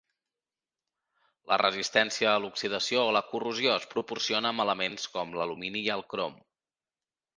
La 1.51 1.59
resistència 1.61 2.31
a 2.31 2.39
l'oxidació 2.45 3.03
o 3.09 3.11
la 3.17 3.23
corrosió 3.33 3.75
es 3.83 3.87
proporciona 3.95 4.55
amb 4.55 4.65
elements 4.65 5.07
com 5.19 5.37
l'alumini 5.37 5.85
i 5.91 5.97
el 5.99 6.07
crom. 6.15 6.41